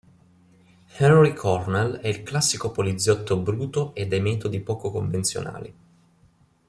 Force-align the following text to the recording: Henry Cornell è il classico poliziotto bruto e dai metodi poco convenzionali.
Henry 0.97 1.31
Cornell 1.35 1.97
è 1.97 2.07
il 2.07 2.23
classico 2.23 2.71
poliziotto 2.71 3.37
bruto 3.37 3.93
e 3.93 4.07
dai 4.07 4.19
metodi 4.19 4.59
poco 4.59 4.89
convenzionali. 4.89 5.75